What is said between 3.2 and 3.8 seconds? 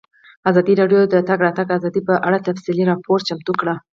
چمتو کړی.